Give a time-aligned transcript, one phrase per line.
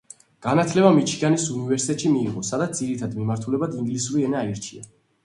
[0.43, 4.83] განათლება მიჩიგანის უნივერსიტეტში მიიღო, სადაც ძირითად მიმართულებად ინგლისური ენა აირჩია.